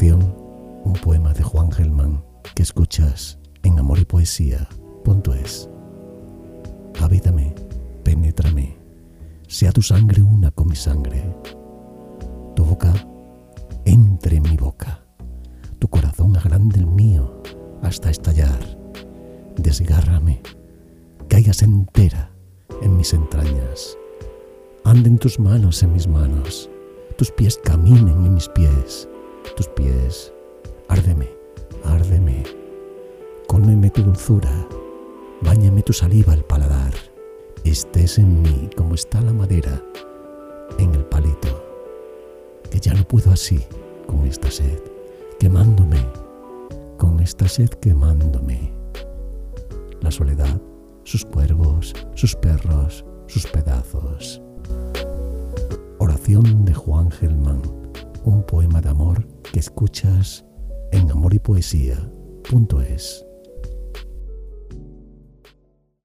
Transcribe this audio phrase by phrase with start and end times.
[0.00, 2.22] Un poema de Juan Gelman
[2.54, 5.68] que escuchas en amor y poesía.es.
[7.00, 7.52] Habítame,
[8.04, 8.76] penétrame,
[9.48, 11.34] sea tu sangre una con mi sangre,
[12.54, 12.94] tu boca
[13.86, 15.04] entre en mi boca,
[15.80, 17.42] tu corazón agrande el mío
[17.82, 18.60] hasta estallar,
[19.56, 20.42] desgárrame,
[21.28, 22.30] caigas entera
[22.82, 23.98] en mis entrañas,
[24.84, 26.70] anden tus manos en mis manos,
[27.16, 29.08] tus pies caminen en mis pies,
[29.58, 30.32] tus pies,
[30.86, 31.28] árdeme,
[31.82, 32.44] árdeme,
[33.48, 34.52] cómeme tu dulzura,
[35.42, 36.94] báñame tu saliva al paladar,
[37.64, 39.82] estés en mí como está la madera
[40.78, 41.60] en el palito,
[42.70, 43.58] que ya no puedo así
[44.06, 44.78] con esta sed,
[45.40, 46.06] quemándome,
[46.96, 48.72] con esta sed quemándome.
[50.00, 50.60] La soledad,
[51.02, 54.40] sus cuervos, sus perros, sus pedazos.
[55.98, 57.87] Oración de Juan Gelman,
[58.28, 60.44] un poema de amor que escuchas
[60.92, 63.27] en amor y poesía.es.